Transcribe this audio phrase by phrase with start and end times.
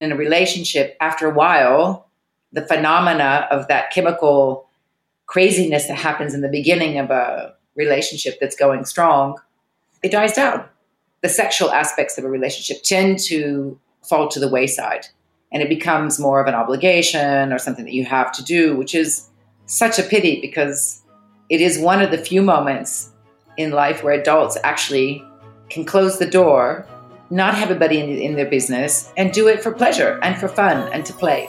[0.00, 2.08] in a relationship, after a while,
[2.52, 4.68] the phenomena of that chemical
[5.26, 9.38] craziness that happens in the beginning of a relationship that's going strong,
[10.02, 10.64] it dies down.
[11.20, 15.06] The sexual aspects of a relationship tend to fall to the wayside
[15.52, 18.94] and it becomes more of an obligation or something that you have to do, which
[18.94, 19.28] is
[19.66, 21.02] such a pity because
[21.48, 23.10] it is one of the few moments
[23.56, 25.24] in life where adults actually
[25.68, 26.86] can close the door
[27.30, 30.92] not have everybody in, in their business, and do it for pleasure and for fun
[30.92, 31.48] and to play.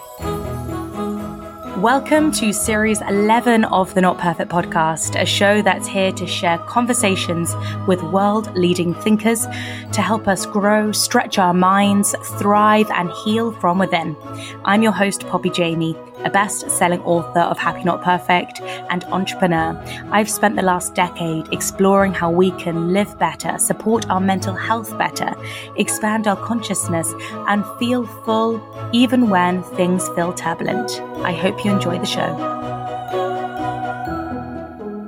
[1.82, 6.60] Welcome to series 11 of the Not Perfect podcast, a show that's here to share
[6.60, 7.56] conversations
[7.88, 9.48] with world leading thinkers
[9.92, 14.16] to help us grow, stretch our minds, thrive, and heal from within.
[14.64, 19.76] I'm your host, Poppy Jamie, a best selling author of Happy Not Perfect and entrepreneur.
[20.12, 24.95] I've spent the last decade exploring how we can live better, support our mental health
[25.00, 25.34] better,
[25.78, 27.12] expand our consciousness,
[27.48, 28.62] and feel full
[28.94, 31.02] even when things feel turbulent.
[31.23, 32.36] I hope you enjoy the show.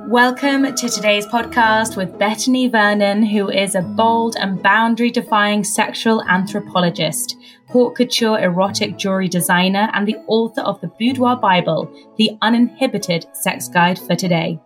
[0.07, 6.23] Welcome to today's podcast with Betony Vernon, who is a bold and boundary defying sexual
[6.23, 7.35] anthropologist,
[7.67, 13.67] haute couture erotic jewelry designer, and the author of the Boudoir Bible, the uninhibited sex
[13.67, 14.59] guide for today.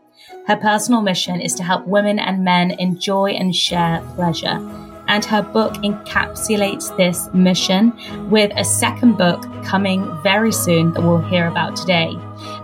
[0.47, 5.41] Her personal mission is to help women and men enjoy and share pleasure and her
[5.41, 7.93] book encapsulates this mission
[8.29, 12.17] with a second book coming very soon that we'll hear about today.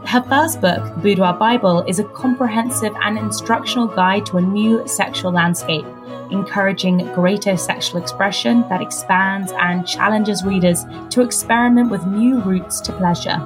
[0.05, 4.87] Her first book, The Boudoir Bible, is a comprehensive and instructional guide to a new
[4.87, 5.85] sexual landscape,
[6.29, 12.91] encouraging greater sexual expression that expands and challenges readers to experiment with new routes to
[12.93, 13.39] pleasure.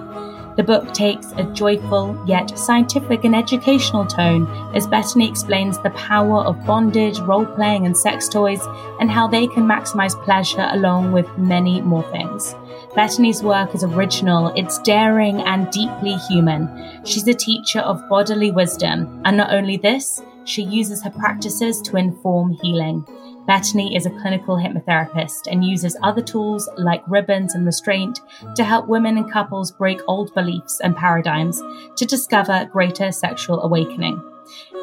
[0.58, 6.44] The book takes a joyful yet scientific and educational tone as Betony explains the power
[6.44, 8.62] of bondage, role playing, and sex toys,
[9.00, 12.56] and how they can maximize pleasure along with many more things.
[12.96, 17.06] Betony's work is original, it's daring and deeply human.
[17.06, 21.98] She's a teacher of bodily wisdom, and not only this, she uses her practices to
[21.98, 23.06] inform healing.
[23.48, 28.20] Betony is a clinical hypnotherapist and uses other tools like ribbons and restraint
[28.56, 31.62] to help women and couples break old beliefs and paradigms
[31.96, 34.22] to discover greater sexual awakening.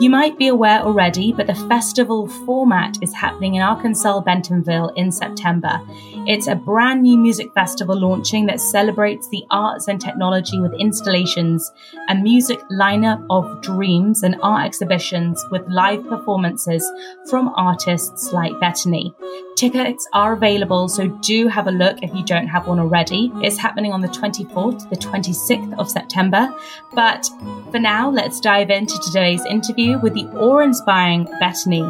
[0.00, 5.12] You might be aware already, but the festival format is happening in Arkansas Bentonville in
[5.12, 5.80] September.
[6.26, 11.70] It's a brand new music festival launching that celebrates the arts and technology with installations,
[12.08, 16.84] a music lineup of dreams, and art exhibitions with live performances
[17.28, 19.14] from artists like Betony.
[19.56, 23.30] Tickets are available, so do have a look if you don't have one already.
[23.36, 26.52] It's happening on the 24th to the 26th of September.
[26.92, 27.28] But
[27.70, 31.82] for now, let's dive into today's interview with the awe inspiring Betony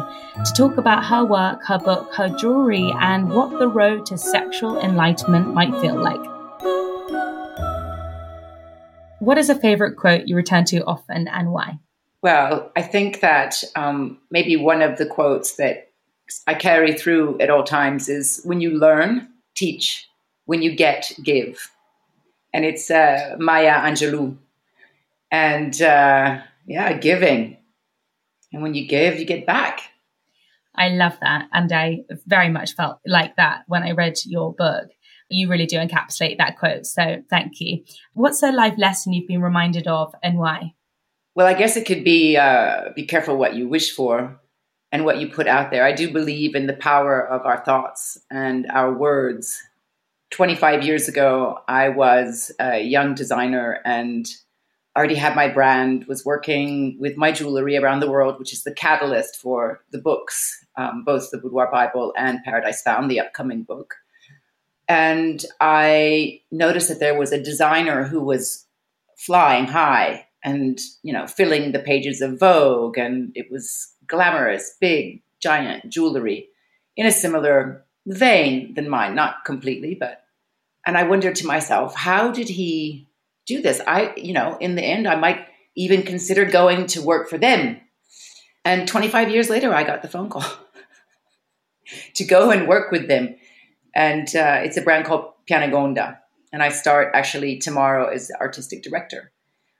[0.45, 4.79] to talk about her work, her book, her jewelry, and what the road to sexual
[4.79, 6.23] enlightenment might feel like.
[9.19, 11.79] What is a favorite quote you return to often and why?
[12.21, 15.91] Well, I think that um, maybe one of the quotes that
[16.47, 20.07] I carry through at all times is when you learn, teach,
[20.45, 21.71] when you get, give.
[22.53, 24.37] And it's uh, Maya Angelou.
[25.31, 27.57] And uh, yeah, giving.
[28.51, 29.81] And when you give, you get back.
[30.75, 31.47] I love that.
[31.53, 34.89] And I very much felt like that when I read your book.
[35.29, 36.85] You really do encapsulate that quote.
[36.85, 37.83] So thank you.
[38.13, 40.73] What's a life lesson you've been reminded of and why?
[41.33, 44.39] Well, I guess it could be uh, be careful what you wish for
[44.91, 45.83] and what you put out there.
[45.83, 49.61] I do believe in the power of our thoughts and our words.
[50.31, 54.27] 25 years ago, I was a young designer and
[54.95, 58.73] already had my brand, was working with my jewelry around the world, which is the
[58.73, 63.95] catalyst for the books, um, both the Boudoir Bible and Paradise Found, the upcoming book.
[64.87, 68.65] And I noticed that there was a designer who was
[69.17, 75.23] flying high and, you know, filling the pages of Vogue, and it was glamorous, big,
[75.41, 76.49] giant jewelry
[76.95, 80.21] in a similar vein than mine, not completely, but.
[80.87, 83.07] And I wondered to myself, how did he
[83.45, 83.81] do this.
[83.85, 87.79] I, you know, in the end, I might even consider going to work for them.
[88.63, 90.43] And 25 years later, I got the phone call
[92.15, 93.35] to go and work with them.
[93.93, 96.17] And uh, it's a brand called Pianegonda.
[96.51, 99.31] And I start actually tomorrow as artistic director.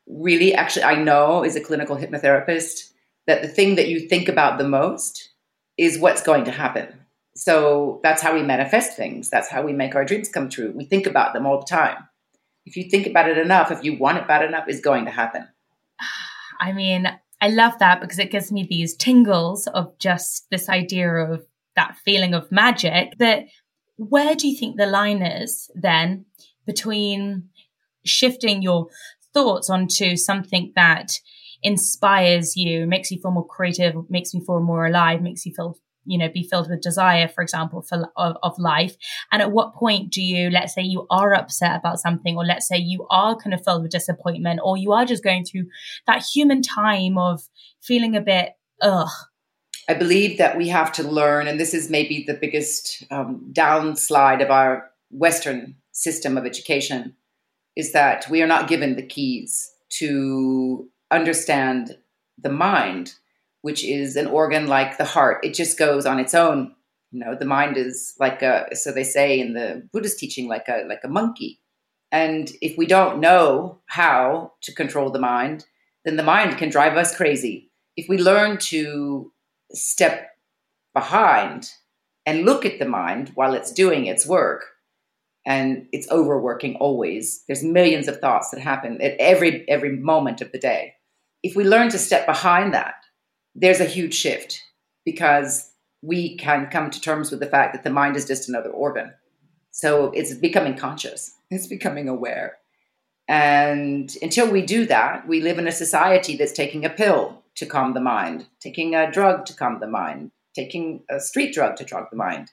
[0.08, 2.92] Really, actually, I know as a clinical hypnotherapist
[3.28, 5.30] that the thing that you think about the most
[5.78, 6.88] is what's going to happen.
[7.36, 9.30] So that's how we manifest things.
[9.30, 10.72] That's how we make our dreams come true.
[10.76, 11.98] We think about them all the time.
[12.66, 15.12] If you think about it enough, if you want it bad enough, it's going to
[15.12, 15.48] happen.
[16.60, 17.08] I mean,
[17.42, 21.46] I love that because it gives me these tingles of just this idea of
[21.76, 23.18] that feeling of magic.
[23.20, 23.46] That
[23.98, 26.26] where do you think the line is then
[26.66, 27.50] between
[28.04, 28.88] shifting your
[29.34, 31.20] thoughts onto something that
[31.62, 35.78] inspires you, makes you feel more creative, makes you feel more alive, makes you feel
[36.06, 38.96] you know be filled with desire for example for of, of, life?
[39.32, 42.68] And at what point do you let's say you are upset about something or let's
[42.68, 45.66] say you are kind of filled with disappointment or you are just going through
[46.08, 47.42] that human time of
[47.82, 49.10] feeling a bit ugh?
[49.88, 54.44] I believe that we have to learn and this is maybe the biggest um, downslide
[54.44, 57.16] of our western system of education
[57.76, 61.98] is that we are not given the keys to understand
[62.38, 63.14] the mind,
[63.66, 65.44] which is an organ like the heart.
[65.44, 66.76] It just goes on its own.
[67.10, 70.68] You know, the mind is like a so they say in the Buddhist teaching, like
[70.68, 71.60] a like a monkey.
[72.12, 75.66] And if we don't know how to control the mind,
[76.04, 77.72] then the mind can drive us crazy.
[77.98, 79.32] If we learn to
[79.72, 80.30] step
[80.94, 81.68] behind
[82.28, 84.64] and look at the mind while it's doing its work,
[85.44, 87.44] and it's overworking always.
[87.48, 90.94] There's millions of thoughts that happen at every every moment of the day.
[91.42, 92.94] If we learn to step behind that,
[93.56, 94.62] there's a huge shift
[95.06, 95.72] because
[96.02, 99.14] we can come to terms with the fact that the mind is just another organ.
[99.72, 101.36] So it's becoming conscious.
[101.50, 102.58] It's becoming aware.
[103.28, 107.66] And until we do that, we live in a society that's taking a pill to
[107.66, 111.86] calm the mind, taking a drug to calm the mind, taking a street drug to
[111.86, 112.52] calm the mind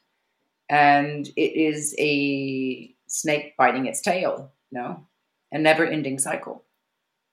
[0.72, 5.06] and it is a snake biting its tail, you know,
[5.52, 6.64] a never ending cycle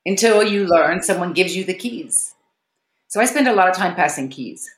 [0.06, 2.36] until you learn someone gives you the keys.
[3.09, 4.69] So I spend a lot of time passing keys.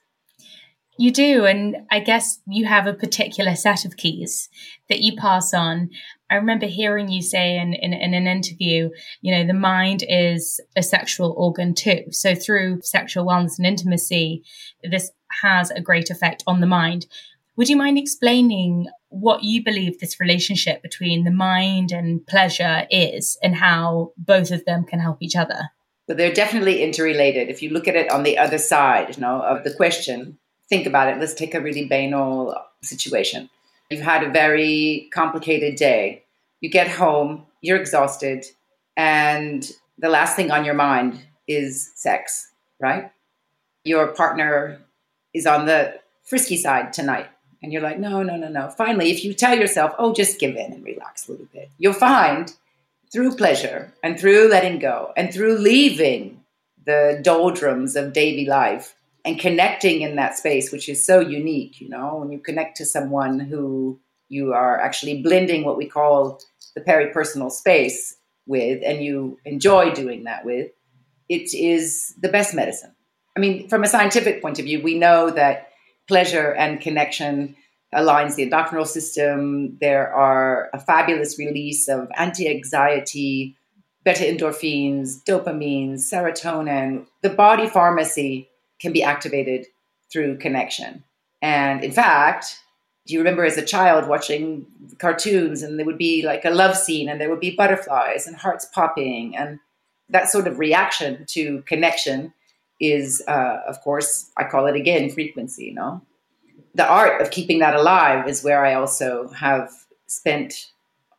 [0.97, 1.45] You do.
[1.45, 4.49] And I guess you have a particular set of keys
[4.87, 5.89] that you pass on.
[6.29, 8.89] I remember hearing you say in, in, in, an interview,
[9.21, 12.05] you know, the mind is a sexual organ too.
[12.11, 14.43] So through sexual wellness and intimacy,
[14.81, 15.11] this
[15.41, 17.07] has a great effect on the mind.
[17.57, 23.37] Would you mind explaining what you believe this relationship between the mind and pleasure is
[23.43, 25.71] and how both of them can help each other?
[26.11, 27.47] So they're definitely interrelated.
[27.47, 30.37] If you look at it on the other side, you know, of the question,
[30.67, 31.21] think about it.
[31.21, 33.49] Let's take a really banal situation.
[33.89, 36.25] You've had a very complicated day.
[36.59, 38.45] You get home, you're exhausted,
[38.97, 41.17] and the last thing on your mind
[41.47, 43.09] is sex, right?
[43.85, 44.81] Your partner
[45.33, 47.27] is on the frisky side tonight
[47.63, 48.67] and you're like, no, no, no, no.
[48.67, 51.93] Finally, if you tell yourself, oh, just give in and relax a little bit, you'll
[51.93, 52.53] find
[53.11, 56.43] through pleasure and through letting go and through leaving
[56.85, 61.89] the doldrums of daily life and connecting in that space, which is so unique, you
[61.89, 63.99] know, when you connect to someone who
[64.29, 66.39] you are actually blending what we call
[66.75, 68.15] the peripersonal space
[68.47, 70.71] with, and you enjoy doing that with,
[71.29, 72.95] it is the best medicine.
[73.37, 75.69] I mean, from a scientific point of view, we know that
[76.07, 77.55] pleasure and connection
[77.93, 79.77] aligns the endocrinal system.
[79.79, 83.55] There are a fabulous release of anti anxiety,
[84.03, 87.05] beta endorphins, dopamine, serotonin.
[87.21, 88.49] The body pharmacy
[88.79, 89.67] can be activated
[90.11, 91.03] through connection.
[91.41, 92.59] And in fact,
[93.07, 94.65] do you remember as a child watching
[94.99, 98.35] cartoons and there would be like a love scene and there would be butterflies and
[98.35, 99.59] hearts popping and
[100.09, 102.33] that sort of reaction to connection
[102.79, 105.65] is, uh, of course, I call it again frequency.
[105.65, 106.01] You know,
[106.73, 109.71] the art of keeping that alive is where I also have
[110.07, 110.71] spent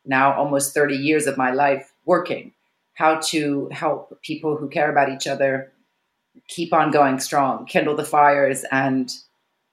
[0.05, 2.53] now almost thirty years of my life working.
[2.95, 5.71] How to help people who care about each other
[6.47, 9.11] keep on going strong, kindle the fires, and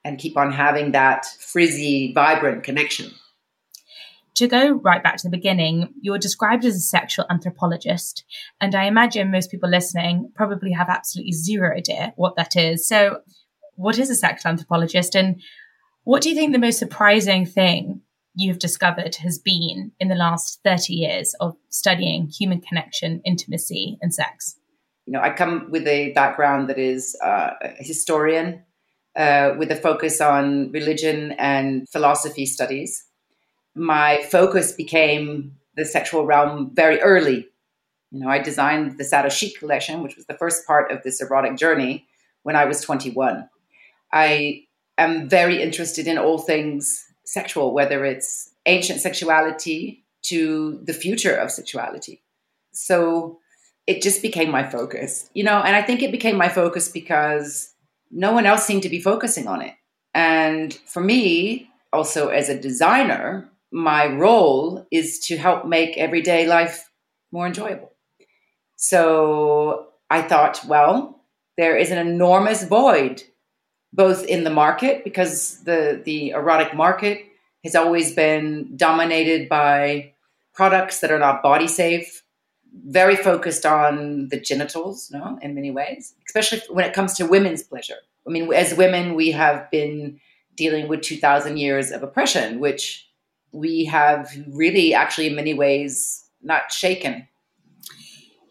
[0.03, 3.11] and keep on having that frizzy, vibrant connection
[4.35, 8.23] to go right back to the beginning, you're described as a sexual anthropologist.
[8.59, 12.87] And I imagine most people listening probably have absolutely zero idea what that is.
[12.87, 13.21] So,
[13.75, 15.15] what is a sexual anthropologist?
[15.15, 15.41] And
[16.03, 18.01] what do you think the most surprising thing
[18.35, 24.13] you've discovered has been in the last 30 years of studying human connection, intimacy, and
[24.13, 24.55] sex?
[25.05, 28.63] You know, I come with a background that is uh, a historian
[29.15, 33.05] uh, with a focus on religion and philosophy studies
[33.75, 37.47] my focus became the sexual realm very early.
[38.11, 41.21] You know, I designed the Sado Chic collection, which was the first part of this
[41.21, 42.07] erotic journey,
[42.43, 43.47] when I was 21.
[44.11, 44.63] I
[45.03, 51.51] am very interested in all things sexual, whether it's ancient sexuality to the future of
[51.51, 52.21] sexuality.
[52.73, 53.39] So
[53.87, 57.73] it just became my focus, you know, and I think it became my focus because
[58.11, 59.73] no one else seemed to be focusing on it.
[60.13, 66.89] And for me, also as a designer, my role is to help make everyday life
[67.31, 67.91] more enjoyable.
[68.75, 71.23] So I thought, well,
[71.57, 73.23] there is an enormous void
[73.93, 77.25] both in the market because the the erotic market
[77.63, 80.13] has always been dominated by
[80.53, 82.23] products that are not body safe,
[82.85, 87.63] very focused on the genitals, no, in many ways, especially when it comes to women's
[87.63, 87.97] pleasure.
[88.27, 90.19] I mean, as women, we have been
[90.55, 93.07] dealing with 2,000 years of oppression, which
[93.51, 97.27] we have really, actually, in many ways, not shaken.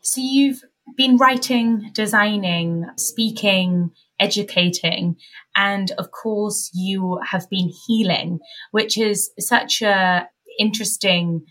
[0.03, 0.65] So you've
[0.97, 5.17] been writing, designing, speaking, educating,
[5.57, 8.39] and of course, you have been healing,
[8.71, 11.47] which is such a interesting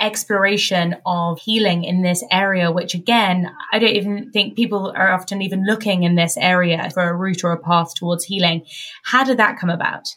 [0.00, 5.42] exploration of healing in this area, which again, I don't even think people are often
[5.42, 8.64] even looking in this area for a route or a path towards healing.
[9.04, 10.08] How did that come about?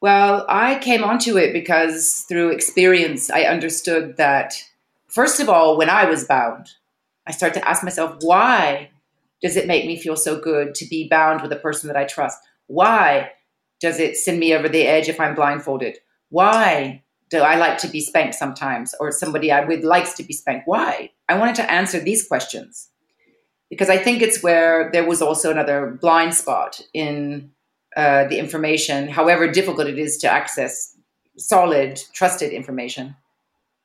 [0.00, 4.54] Well, I came onto it because through experience, I understood that,
[5.06, 6.70] first of all, when I was bound,
[7.26, 8.90] I started to ask myself, why
[9.42, 12.04] does it make me feel so good to be bound with a person that I
[12.04, 12.38] trust?
[12.66, 13.32] Why
[13.80, 15.98] does it send me over the edge if I'm blindfolded?
[16.30, 20.32] Why do I like to be spanked sometimes, or somebody I would likes to be
[20.32, 20.66] spanked?
[20.66, 21.10] Why?
[21.28, 22.88] I wanted to answer these questions
[23.68, 27.50] because I think it's where there was also another blind spot in
[27.96, 30.96] uh, the information, however difficult it is to access
[31.38, 33.16] solid, trusted information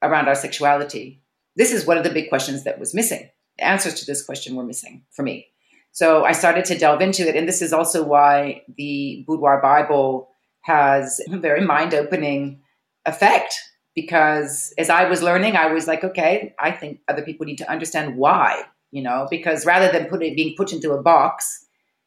[0.02, 1.22] around our sexuality.
[1.56, 3.30] This is one of the big questions that was missing.
[3.62, 5.48] Answers to this question were missing for me.
[5.92, 7.36] So I started to delve into it.
[7.36, 10.30] And this is also why the Boudoir Bible
[10.62, 12.62] has a very mind opening
[13.06, 13.54] effect
[13.96, 17.70] because as I was learning, I was like, okay, I think other people need to
[17.70, 21.66] understand why, you know, because rather than putting being put into a box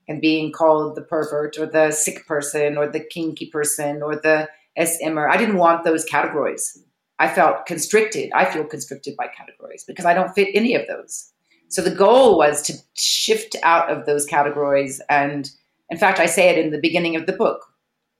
[0.08, 4.48] and being called the pervert or the sick person or the kinky person or the
[4.78, 6.82] SMer, I didn't want those categories.
[7.18, 8.30] I felt constricted.
[8.34, 11.32] I feel constricted by categories because I don't fit any of those.
[11.74, 15.00] So the goal was to shift out of those categories.
[15.10, 15.50] And
[15.90, 17.66] in fact, I say it in the beginning of the book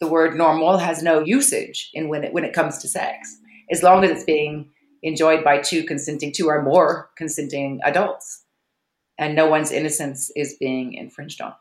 [0.01, 3.39] the word normal has no usage in when it when it comes to sex,
[3.71, 4.71] as long as it's being
[5.05, 8.43] enjoyed by two consenting, two or more consenting adults,
[9.19, 11.55] and no one's innocence is being infringed on.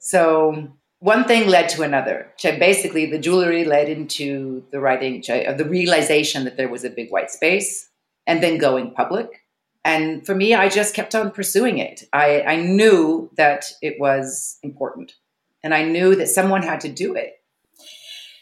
[0.00, 2.32] So one thing led to another.
[2.42, 7.10] Basically, the jewelry led into the writing, of the realization that there was a big
[7.10, 7.88] white space,
[8.26, 9.45] and then going public.
[9.86, 12.08] And for me, I just kept on pursuing it.
[12.12, 15.14] I, I knew that it was important,
[15.62, 17.34] and I knew that someone had to do it.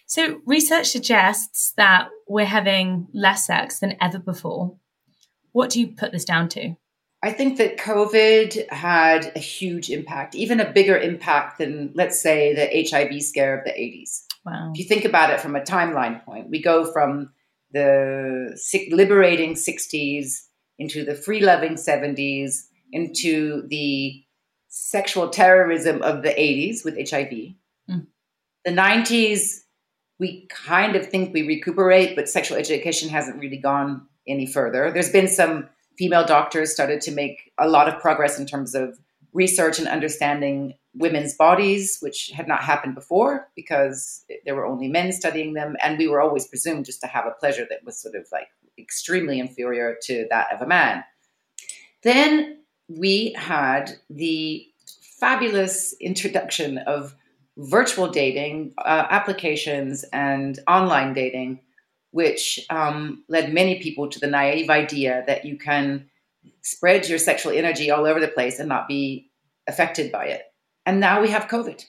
[0.07, 4.77] So, research suggests that we're having less sex than ever before.
[5.53, 6.77] What do you put this down to?
[7.23, 12.55] I think that COVID had a huge impact, even a bigger impact than, let's say,
[12.55, 14.23] the HIV scare of the 80s.
[14.47, 14.71] Wow.
[14.73, 17.33] If you think about it from a timeline point, we go from
[17.73, 18.59] the
[18.91, 20.45] liberating 60s
[20.79, 24.23] into the free loving 70s into the
[24.69, 27.55] sexual terrorism of the 80s with HIV.
[27.91, 28.07] Mm.
[28.65, 29.61] The 90s
[30.19, 34.91] we kind of think we recuperate, but sexual education hasn't really gone any further.
[34.91, 38.99] There's been some female doctors started to make a lot of progress in terms of
[39.33, 45.13] research and understanding women's bodies, which had not happened before because there were only men
[45.13, 48.15] studying them, and we were always presumed just to have a pleasure that was sort
[48.15, 51.05] of like extremely inferior to that of a man.
[52.03, 54.67] Then we had the
[55.19, 57.15] fabulous introduction of
[57.57, 61.61] virtual dating uh, applications and online dating,
[62.11, 66.11] which um, led many people to the naive idea that you can
[66.63, 69.31] spread your sexual energy all over the place and not be
[69.67, 70.43] affected by it.
[70.85, 71.85] And now we have COVID.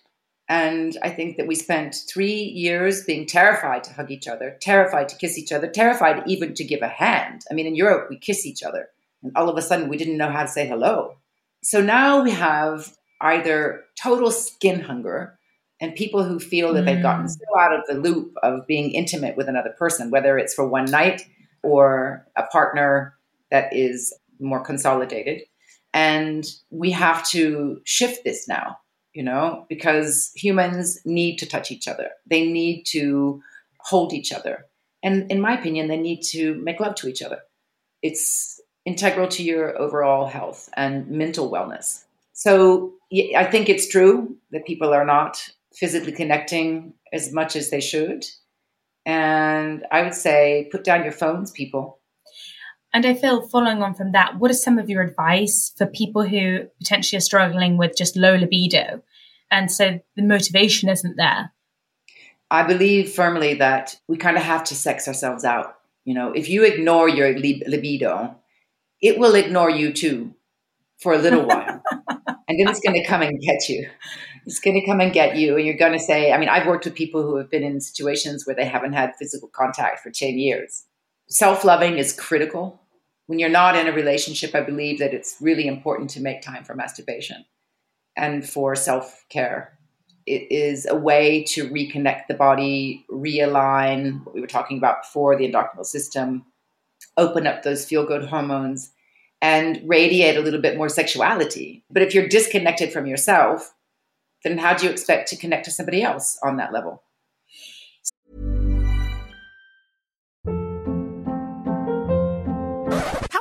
[0.48, 5.10] And I think that we spent three years being terrified to hug each other, terrified
[5.10, 7.42] to kiss each other, terrified even to give a hand.
[7.50, 8.90] I mean, in Europe, we kiss each other.
[9.24, 11.18] And all of a sudden, we didn't know how to say hello.
[11.64, 15.40] So now we have either total skin hunger
[15.82, 17.30] and people who feel that they've gotten mm.
[17.30, 20.86] so out of the loop of being intimate with another person, whether it's for one
[20.86, 21.28] night
[21.64, 23.16] or a partner
[23.52, 25.42] that is more consolidated.
[25.94, 28.78] And we have to shift this now,
[29.16, 32.10] you know, because humans need to touch each other.
[32.28, 33.42] They need to
[33.80, 34.66] hold each other.
[35.02, 37.40] And in my opinion, they need to make love to each other.
[38.02, 42.04] It's integral to your overall health and mental wellness.
[42.34, 42.94] So
[43.36, 48.26] I think it's true that people are not physically connecting as much as they should.
[49.06, 52.00] And I would say put down your phones, people.
[52.96, 56.26] And I feel following on from that, what is some of your advice for people
[56.26, 59.04] who potentially are struggling with just low libido?
[59.52, 61.52] And so the motivation isn't there.
[62.50, 65.76] I believe firmly that we kind of have to sex ourselves out.
[66.06, 68.34] You know, if you ignore your libido,
[69.02, 70.34] it will ignore you too
[71.02, 71.84] for a little while.
[72.48, 73.90] and then it's going to come and get you.
[74.46, 75.58] It's going to come and get you.
[75.58, 77.82] And you're going to say, I mean, I've worked with people who have been in
[77.82, 80.86] situations where they haven't had physical contact for 10 years.
[81.28, 82.80] Self loving is critical.
[83.28, 86.64] When you're not in a relationship, I believe that it's really important to make time
[86.64, 87.46] for masturbation
[88.16, 89.78] and for self care.
[90.26, 95.36] It is a way to reconnect the body, realign what we were talking about before
[95.36, 96.46] the endocrinal system,
[97.18, 98.92] open up those feel good hormones,
[99.42, 101.84] and radiate a little bit more sexuality.
[101.92, 103.74] But if you're disconnected from yourself,
[104.44, 107.04] then how do you expect to connect to somebody else on that level?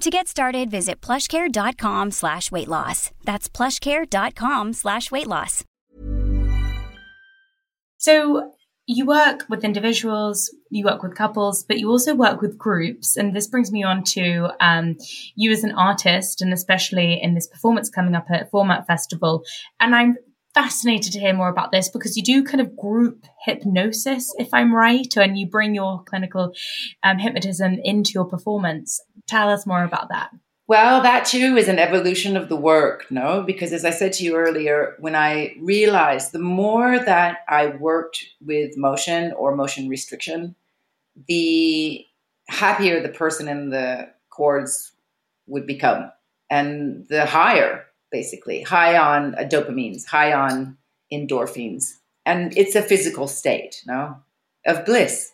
[0.00, 3.10] To get started, visit plushcare.com slash weight loss.
[3.24, 5.64] That's plushcare.com slash weight loss.
[7.96, 8.52] So
[8.86, 13.16] you work with individuals, you work with couples, but you also work with groups.
[13.16, 14.96] And this brings me on to um,
[15.34, 19.42] you as an artist, and especially in this performance coming up at Format Festival.
[19.80, 20.16] And I'm
[20.54, 24.72] fascinated to hear more about this because you do kind of group hypnosis, if I'm
[24.72, 26.52] right, and you bring your clinical
[27.02, 29.00] um, hypnotism into your performance.
[29.28, 30.30] Tell us more about that.
[30.66, 33.42] Well, that too is an evolution of the work, no?
[33.42, 38.24] Because as I said to you earlier, when I realized the more that I worked
[38.44, 40.54] with motion or motion restriction,
[41.26, 42.04] the
[42.48, 44.92] happier the person in the cords
[45.46, 46.10] would become
[46.50, 50.76] and the higher basically, high on dopamines, high on
[51.12, 51.94] endorphins.
[52.24, 54.16] And it's a physical state, no,
[54.66, 55.32] of bliss.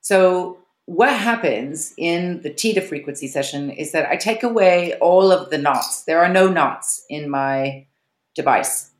[0.00, 5.50] So what happens in the theta frequency session is that I take away all of
[5.50, 6.02] the knots.
[6.04, 7.86] There are no knots in my
[8.34, 8.90] device.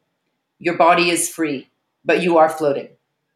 [0.58, 1.68] Your body is free,
[2.04, 2.88] but you are floating.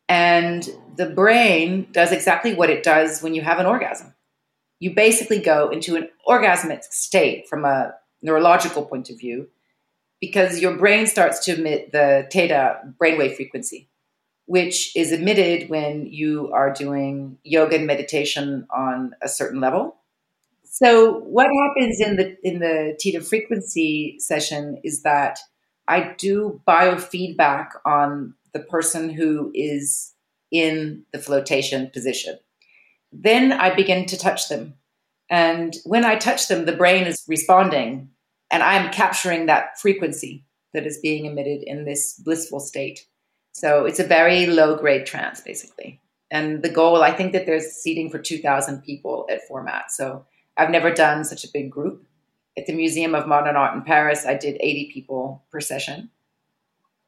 [0.08, 4.14] And the brain does exactly what it does when you have an orgasm.
[4.78, 9.48] You basically go into an orgasmic state from a neurological point of view
[10.20, 13.88] because your brain starts to emit the theta brainwave frequency,
[14.46, 19.96] which is emitted when you are doing yoga and meditation on a certain level.
[20.64, 25.38] So what happens in the in the theta frequency session is that
[25.88, 30.12] I do biofeedback on the person who is
[30.50, 32.38] in the flotation position.
[33.12, 34.74] Then I begin to touch them.
[35.28, 38.10] And when I touch them, the brain is responding
[38.50, 43.06] and I'm capturing that frequency that is being emitted in this blissful state.
[43.56, 45.98] So it's a very low grade trance, basically.
[46.30, 49.90] And the goal, I think that there's seating for 2,000 people at Format.
[49.90, 50.26] So
[50.58, 52.04] I've never done such a big group.
[52.58, 56.10] At the Museum of Modern Art in Paris, I did 80 people per session.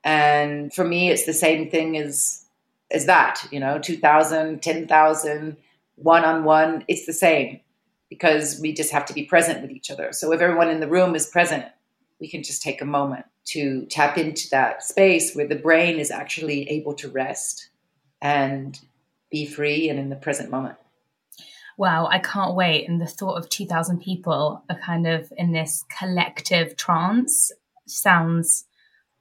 [0.02, 2.46] And for me, it's the same thing as
[2.90, 5.56] as that, you know, 2,000, 10,000,
[5.96, 6.82] one on one.
[6.88, 7.60] It's the same
[8.08, 10.12] because we just have to be present with each other.
[10.12, 11.66] So if everyone in the room is present,
[12.20, 16.10] we can just take a moment to tap into that space where the brain is
[16.10, 17.70] actually able to rest
[18.20, 18.78] and
[19.30, 20.76] be free and in the present moment.
[21.76, 22.88] Wow, I can't wait.
[22.88, 27.52] And the thought of 2,000 people are kind of in this collective trance
[27.86, 28.64] sounds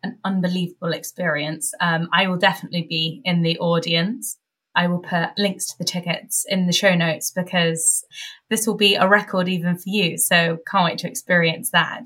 [0.04, 1.74] an unbelievable experience.
[1.80, 4.38] Um, I will definitely be in the audience.
[4.78, 8.06] I will put links to the tickets in the show notes because
[8.52, 10.20] this will be a record even for you.
[10.20, 12.06] So can't wait to experience that.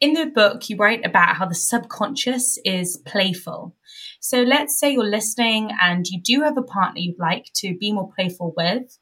[0.00, 3.76] In the book, you write about how the subconscious is playful.
[4.20, 7.92] So let's say you're listening and you do have a partner you'd like to be
[7.92, 8.98] more playful with,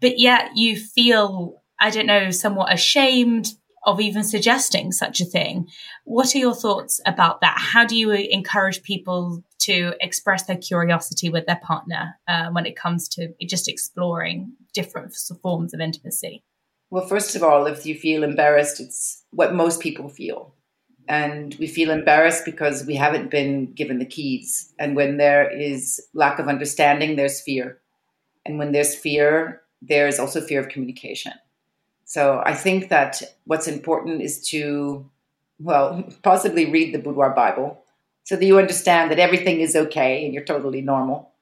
[0.00, 3.50] but yet you feel, I don't know, somewhat ashamed
[3.84, 5.68] of even suggesting such a thing.
[6.04, 7.56] What are your thoughts about that?
[7.58, 12.76] How do you encourage people to express their curiosity with their partner uh, when it
[12.76, 16.42] comes to just exploring different forms of intimacy?
[16.90, 20.54] Well, first of all, if you feel embarrassed, it's what most people feel.
[21.08, 24.72] And we feel embarrassed because we haven't been given the keys.
[24.78, 27.78] And when there is lack of understanding, there's fear.
[28.44, 31.32] And when there's fear, there's also fear of communication.
[32.04, 35.08] So I think that what's important is to,
[35.58, 37.81] well, possibly read the Boudoir Bible
[38.24, 41.32] so that you understand that everything is okay and you're totally normal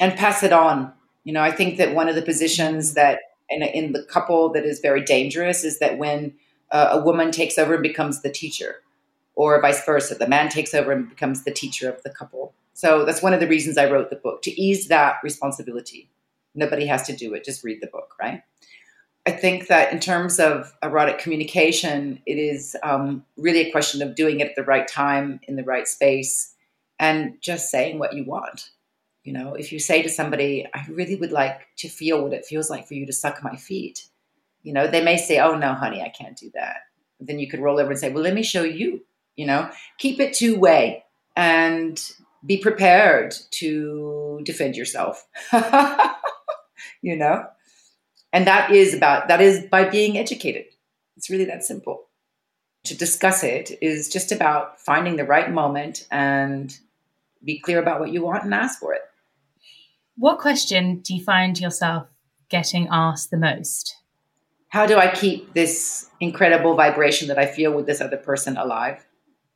[0.00, 0.92] and pass it on.
[1.24, 4.64] You know, I think that one of the positions that in, in the couple that
[4.64, 6.34] is very dangerous is that when
[6.70, 8.76] uh, a woman takes over and becomes the teacher,
[9.36, 12.54] or vice versa, the man takes over and becomes the teacher of the couple.
[12.72, 16.10] So that's one of the reasons I wrote the book to ease that responsibility.
[16.54, 18.42] Nobody has to do it, just read the book, right?
[19.26, 24.14] I think that in terms of erotic communication, it is um, really a question of
[24.14, 26.54] doing it at the right time, in the right space,
[26.98, 28.70] and just saying what you want.
[29.22, 32.44] You know, if you say to somebody, I really would like to feel what it
[32.44, 34.06] feels like for you to suck my feet,
[34.64, 36.78] you know, they may say, Oh, no, honey, I can't do that.
[37.20, 39.04] Then you could roll over and say, Well, let me show you.
[39.36, 41.04] You know, keep it two way
[41.36, 42.02] and
[42.44, 45.26] be prepared to defend yourself.
[47.02, 47.46] you know?
[48.34, 50.64] And that is about, that is by being educated.
[51.16, 52.08] It's really that simple.
[52.86, 56.76] To discuss it is just about finding the right moment and
[57.44, 59.02] be clear about what you want and ask for it.
[60.16, 62.08] What question do you find yourself
[62.48, 63.96] getting asked the most?
[64.68, 69.06] How do I keep this incredible vibration that I feel with this other person alive?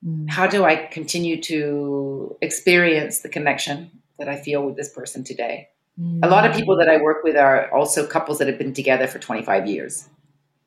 [0.06, 0.30] Mm.
[0.30, 5.68] How do I continue to experience the connection that I feel with this person today?
[6.00, 6.20] Mm.
[6.24, 9.06] A lot of people that I work with are also couples that have been together
[9.06, 10.08] for 25 years.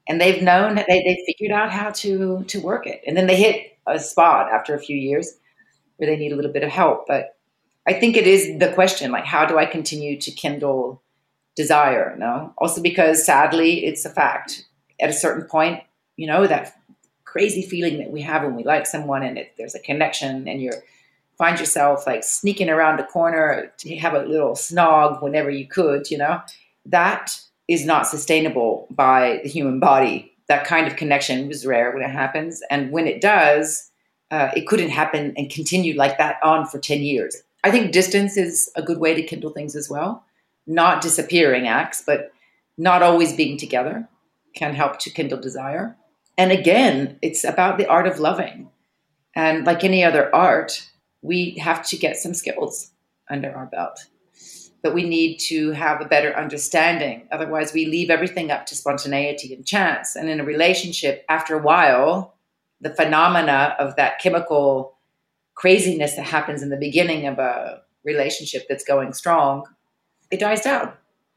[0.08, 3.02] And they've known that they, they figured out how to, to work it.
[3.08, 5.34] And then they hit a spot after a few years
[5.98, 7.06] where they need a little bit of help.
[7.08, 7.38] But
[7.88, 11.02] I think it is the question like, how do I continue to kindle
[11.56, 12.16] desire?
[12.18, 12.54] No?
[12.58, 14.66] Also, because sadly, it's a fact.
[15.00, 15.82] At a certain point,
[16.18, 16.76] you know, that
[17.24, 20.62] crazy feeling that we have when we like someone and it, there's a connection and
[20.62, 20.84] you're
[21.42, 26.12] find yourself like sneaking around a corner to have a little snog whenever you could,
[26.12, 26.40] you know,
[26.86, 27.36] that
[27.68, 30.32] is not sustainable by the human body.
[30.50, 32.62] That kind of connection is rare when it happens.
[32.70, 33.90] And when it does,
[34.30, 37.36] uh, it couldn't happen and continue like that on for 10 years.
[37.64, 40.24] I think distance is a good way to kindle things as well.
[40.68, 42.32] Not disappearing acts, but
[42.78, 44.08] not always being together
[44.54, 45.98] can help to kindle desire.
[46.38, 48.70] And again, it's about the art of loving.
[49.36, 50.91] And like any other art,
[51.22, 52.92] we have to get some skills
[53.30, 54.08] under our belt.
[54.84, 57.28] But we need to have a better understanding.
[57.32, 60.16] Otherwise, we leave everything up to spontaneity and chance.
[60.16, 62.36] And in a relationship, after a while,
[62.80, 64.98] the phenomena of that chemical
[65.54, 69.66] craziness that happens in the beginning of a relationship that's going strong,
[70.32, 70.94] it dies down.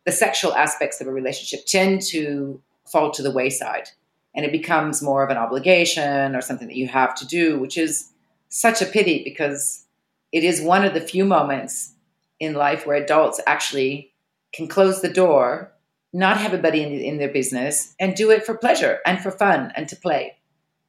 [0.06, 3.88] The sexual aspects of a relationship tend to fall to the wayside
[4.34, 7.78] and it becomes more of an obligation or something that you have to do, which
[7.78, 8.10] is
[8.54, 9.84] such a pity because
[10.30, 11.92] it is one of the few moments
[12.38, 14.12] in life where adults actually
[14.52, 15.72] can close the door,
[16.12, 19.72] not have everybody in, in their business, and do it for pleasure and for fun
[19.74, 20.36] and to play.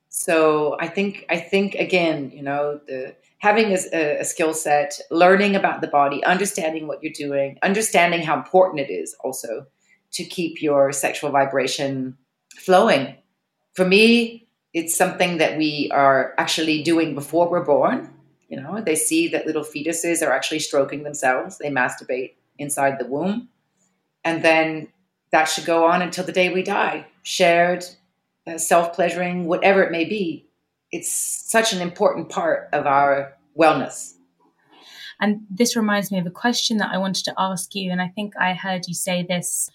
[0.09, 5.55] So I think I think again, you know, the having a, a skill set, learning
[5.55, 9.65] about the body, understanding what you're doing, understanding how important it is also
[10.11, 12.15] to keep your sexual vibration
[12.55, 13.15] flowing.
[13.73, 14.44] For me,
[14.75, 18.13] it's something that we are actually doing before we're born.
[18.49, 23.07] You know, they see that little fetuses are actually stroking themselves, they masturbate inside the
[23.07, 23.47] womb.
[24.25, 24.89] And then
[25.31, 27.85] that should go on until the day we die, shared,
[28.45, 30.45] uh, self pleasuring, whatever it may be.
[30.91, 34.13] It's such an important part of our wellness.
[35.21, 37.91] And this reminds me of a question that I wanted to ask you.
[37.91, 39.69] And I think I heard you say this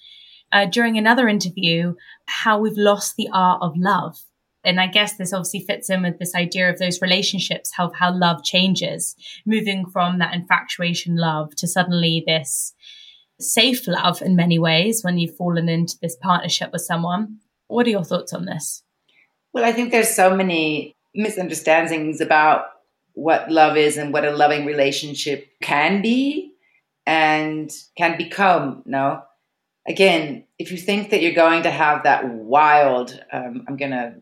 [0.52, 1.94] uh, during another interview
[2.26, 4.20] how we've lost the art of love
[4.64, 8.12] and I guess this obviously fits in with this idea of those relationships, how, how
[8.12, 12.74] love changes, moving from that infatuation love to suddenly this
[13.38, 17.38] safe love in many ways when you've fallen into this partnership with someone.
[17.68, 18.82] What are your thoughts on this?
[19.52, 22.66] Well, I think there's so many misunderstandings about
[23.14, 26.52] what love is and what a loving relationship can be
[27.06, 28.82] and can become.
[28.84, 29.22] No,
[29.88, 34.14] again, if you think that you're going to have that wild, um, I'm going to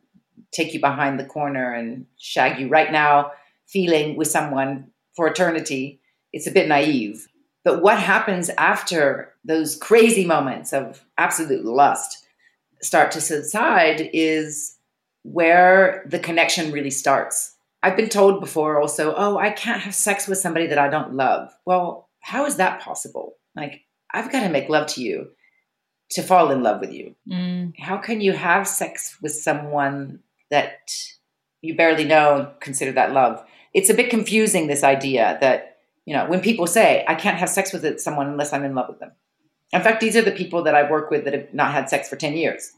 [0.52, 3.32] take you behind the corner and shag you right now
[3.66, 6.00] feeling with someone for eternity,
[6.32, 7.28] it's a bit naive.
[7.64, 12.26] But what happens after those crazy moments of absolute lust
[12.80, 14.76] start to subside is
[15.22, 17.56] where the connection really starts.
[17.82, 21.14] I've been told before also, oh, I can't have sex with somebody that I don't
[21.14, 21.52] love.
[21.64, 23.34] Well, how is that possible?
[23.54, 23.82] Like,
[24.12, 25.30] I've got to make love to you
[26.12, 27.14] to fall in love with you.
[27.30, 27.78] Mm.
[27.78, 30.90] How can you have sex with someone that
[31.60, 33.44] you barely know and consider that love?
[33.74, 37.50] It's a bit confusing, this idea that, you know, when people say, I can't have
[37.50, 39.12] sex with someone unless I'm in love with them.
[39.72, 42.08] In fact, these are the people that I work with that have not had sex
[42.08, 42.72] for 10 years.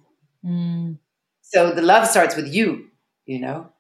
[0.45, 0.99] Mm.
[1.43, 2.89] So the love starts with you,
[3.27, 3.71] you know?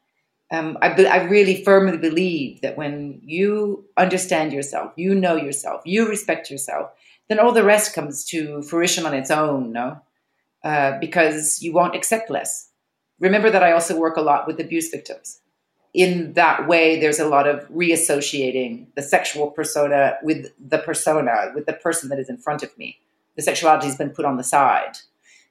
[0.52, 5.82] Um, I, be- I really firmly believe that when you understand yourself, you know yourself,
[5.84, 6.90] you respect yourself,
[7.28, 10.00] then all the rest comes to fruition on its own, no?
[10.64, 12.69] Uh, because you won't accept less.
[13.20, 15.40] Remember that I also work a lot with abuse victims.
[15.92, 21.66] In that way, there's a lot of reassociating the sexual persona with the persona, with
[21.66, 22.98] the person that is in front of me.
[23.36, 24.98] The sexuality has been put on the side.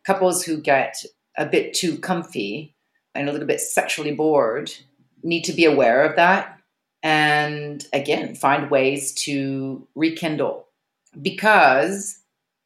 [0.04, 1.04] Couples who get
[1.38, 2.74] a bit too comfy
[3.14, 4.72] and a little bit sexually bored
[5.24, 6.60] need to be aware of that
[7.04, 10.66] and again find ways to rekindle
[11.22, 12.20] because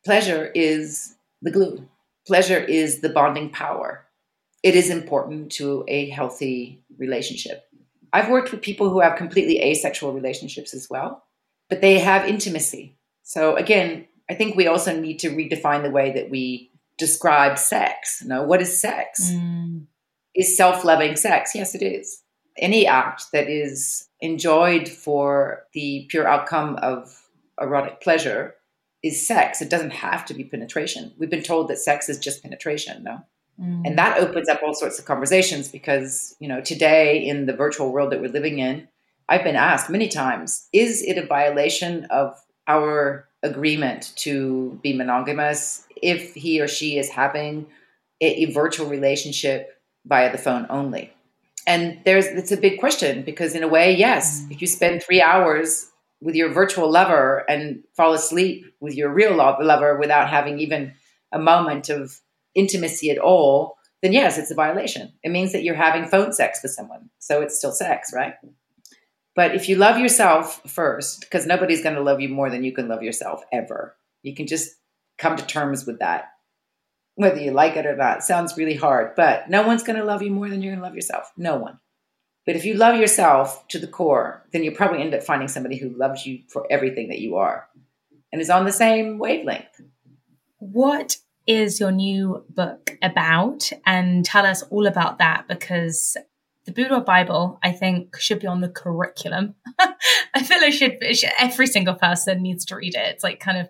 [0.03, 1.87] pleasure is the glue
[2.25, 4.05] pleasure is the bonding power
[4.63, 7.65] it is important to a healthy relationship
[8.11, 11.23] i've worked with people who have completely asexual relationships as well
[11.69, 16.11] but they have intimacy so again i think we also need to redefine the way
[16.11, 19.85] that we describe sex you know what is sex mm.
[20.35, 22.23] is self-loving sex yes it is
[22.57, 27.23] any act that is enjoyed for the pure outcome of
[27.59, 28.55] erotic pleasure
[29.03, 29.61] is sex.
[29.61, 31.13] It doesn't have to be penetration.
[31.17, 33.19] We've been told that sex is just penetration, no?
[33.59, 33.83] Mm.
[33.85, 37.91] And that opens up all sorts of conversations because, you know, today in the virtual
[37.91, 38.87] world that we're living in,
[39.29, 45.85] I've been asked many times, is it a violation of our agreement to be monogamous
[46.01, 47.67] if he or she is having
[48.21, 51.13] a, a virtual relationship via the phone only?
[51.65, 54.51] and there's it's a big question because in a way yes mm.
[54.51, 55.89] if you spend three hours
[56.21, 60.93] with your virtual lover and fall asleep with your real lover without having even
[61.31, 62.19] a moment of
[62.55, 66.59] intimacy at all then yes it's a violation it means that you're having phone sex
[66.61, 68.35] with someone so it's still sex right
[69.35, 72.71] but if you love yourself first because nobody's going to love you more than you
[72.71, 74.71] can love yourself ever you can just
[75.17, 76.29] come to terms with that
[77.15, 78.23] whether you like it or not.
[78.23, 80.85] sounds really hard, but no one's going to love you more than you're going to
[80.85, 81.31] love yourself.
[81.37, 81.79] No one.
[82.45, 85.77] But if you love yourself to the core, then you'll probably end up finding somebody
[85.77, 87.67] who loves you for everything that you are
[88.31, 89.81] and is on the same wavelength.
[90.57, 93.71] What is your new book about?
[93.85, 96.17] And tell us all about that because
[96.65, 99.55] the Boudoir Bible, I think, should be on the curriculum.
[100.33, 103.13] I feel it should, it should, every single person needs to read it.
[103.13, 103.67] It's like kind of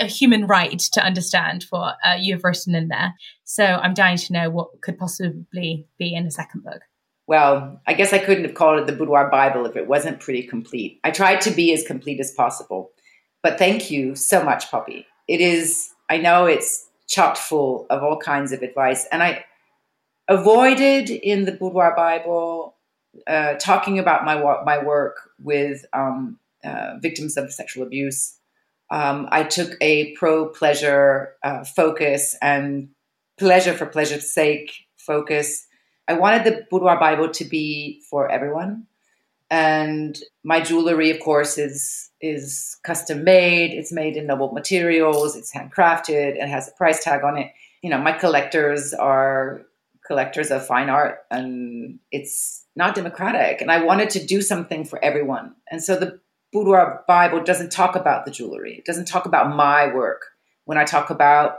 [0.00, 3.14] a human right to understand what uh, you've written in there.
[3.44, 6.80] So I'm dying to know what could possibly be in a second book.
[7.26, 10.44] Well, I guess I couldn't have called it the Boudoir Bible if it wasn't pretty
[10.44, 10.98] complete.
[11.04, 12.92] I tried to be as complete as possible.
[13.42, 15.06] But thank you so much, Poppy.
[15.28, 19.06] It is, I know it's chock full of all kinds of advice.
[19.10, 19.44] And I,
[20.28, 22.76] avoided in the Boudoir Bible
[23.26, 28.38] uh, talking about my my work with um, uh, victims of sexual abuse.
[28.90, 32.90] Um, I took a pro pleasure uh, focus and
[33.38, 35.66] pleasure for pleasure's sake focus.
[36.06, 38.86] I wanted the Boudoir Bible to be for everyone,
[39.50, 43.72] and my jewelry, of course, is is custom made.
[43.72, 45.36] It's made in noble materials.
[45.36, 46.36] It's handcrafted.
[46.36, 47.52] It has a price tag on it.
[47.82, 49.62] You know, my collectors are
[50.06, 53.60] collectors of fine art and it's not democratic.
[53.60, 55.54] And I wanted to do something for everyone.
[55.70, 56.18] And so the
[56.52, 60.22] Boudoir Bible doesn't talk about the jewelry, it doesn't talk about my work.
[60.64, 61.58] When I talk about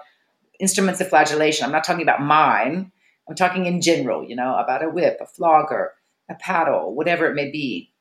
[0.60, 2.92] instruments of flagellation, I'm not talking about mine.
[3.28, 5.94] I'm talking in general, you know, about a whip, a flogger,
[6.30, 7.92] a paddle, whatever it may be.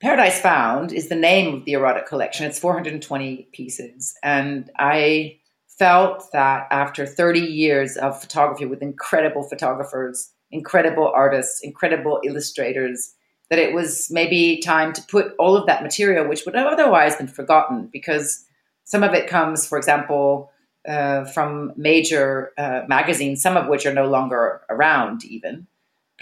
[0.00, 2.44] Paradise Found is the name of the erotic collection.
[2.44, 4.14] It's 420 pieces.
[4.22, 5.38] And I
[5.78, 13.14] felt that after 30 years of photography with incredible photographers, incredible artists, incredible illustrators,
[13.48, 17.16] that it was maybe time to put all of that material, which would have otherwise
[17.16, 18.44] been forgotten, because
[18.84, 20.50] some of it comes, for example,
[20.88, 25.66] uh, from major uh, magazines, some of which are no longer around, even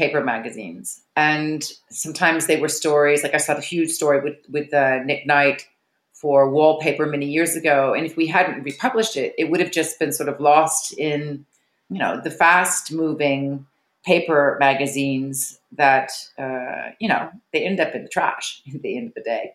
[0.01, 1.03] paper magazines.
[1.15, 5.27] And sometimes they were stories, like I saw a huge story with, with uh, Nick
[5.27, 5.69] Knight
[6.15, 7.93] for wallpaper many years ago.
[7.93, 11.45] And if we hadn't republished it, it would have just been sort of lost in,
[11.91, 13.67] you know, the fast moving
[14.03, 19.09] paper magazines that, uh, you know, they end up in the trash at the end
[19.09, 19.53] of the day.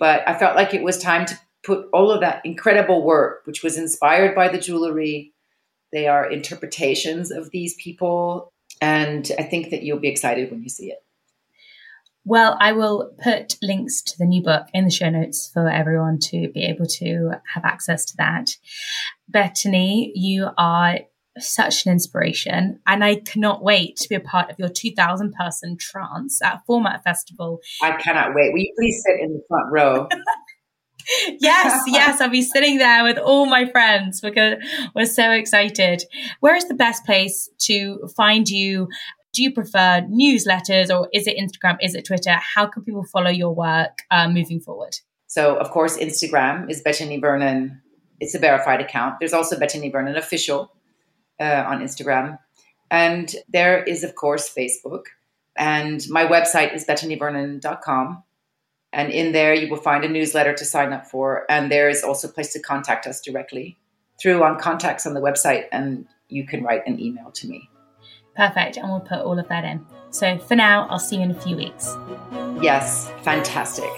[0.00, 3.62] But I felt like it was time to put all of that incredible work, which
[3.62, 5.32] was inspired by the jewelry.
[5.92, 10.68] They are interpretations of these people And I think that you'll be excited when you
[10.68, 10.98] see it.
[12.24, 16.18] Well, I will put links to the new book in the show notes for everyone
[16.24, 18.56] to be able to have access to that.
[19.32, 20.98] Betony, you are
[21.38, 25.76] such an inspiration, and I cannot wait to be a part of your 2,000 person
[25.78, 27.60] trance at Format Festival.
[27.80, 28.52] I cannot wait.
[28.52, 30.08] Will you please sit in the front row?
[31.40, 34.54] yes, yes, I'll be sitting there with all my friends because
[34.94, 36.04] we're so excited.
[36.40, 38.88] Where is the best place to find you?
[39.32, 41.76] Do you prefer newsletters or is it Instagram?
[41.80, 42.32] Is it Twitter?
[42.32, 44.96] How can people follow your work uh, moving forward?
[45.26, 47.82] So, of course, Instagram is Betony Vernon.
[48.20, 49.16] It's a verified account.
[49.20, 50.72] There's also Betony Vernon official
[51.38, 52.38] uh, on Instagram.
[52.90, 55.04] And there is, of course, Facebook.
[55.56, 58.22] And my website is betonyvernon.com.
[58.96, 61.44] And in there, you will find a newsletter to sign up for.
[61.50, 63.76] And there is also a place to contact us directly
[64.18, 65.66] through on contacts on the website.
[65.70, 67.68] And you can write an email to me.
[68.34, 68.78] Perfect.
[68.78, 69.84] And we'll put all of that in.
[70.10, 71.94] So for now, I'll see you in a few weeks.
[72.62, 73.90] Yes, fantastic.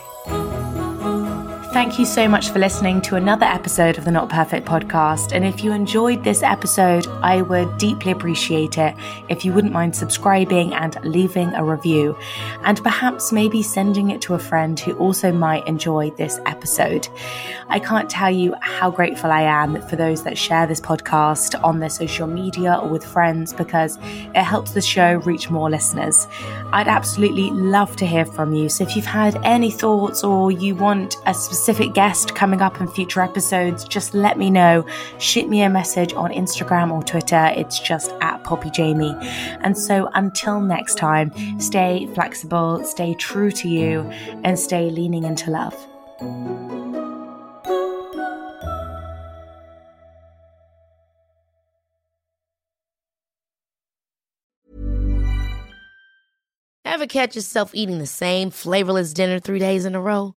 [1.78, 5.30] Thank you so much for listening to another episode of the Not Perfect podcast.
[5.30, 8.96] And if you enjoyed this episode, I would deeply appreciate it
[9.28, 12.18] if you wouldn't mind subscribing and leaving a review,
[12.64, 17.06] and perhaps maybe sending it to a friend who also might enjoy this episode.
[17.68, 21.78] I can't tell you how grateful I am for those that share this podcast on
[21.78, 26.26] their social media or with friends because it helps the show reach more listeners.
[26.72, 28.68] I'd absolutely love to hear from you.
[28.68, 32.80] So if you've had any thoughts or you want a specific specific guest coming up
[32.80, 34.86] in future episodes, just let me know.
[35.18, 37.52] Shoot me a message on Instagram or Twitter.
[37.54, 39.14] It's just at Poppy Jamie.
[39.60, 44.00] And so until next time, stay flexible, stay true to you,
[44.44, 45.74] and stay leaning into love.
[56.86, 60.37] Ever catch yourself eating the same flavorless dinner three days in a row?